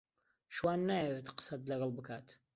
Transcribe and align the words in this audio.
شوان 0.55 0.79
نایەوێت 0.89 1.27
قسەت 1.37 1.61
لەگەڵ 1.71 1.89
بکات. 1.97 2.27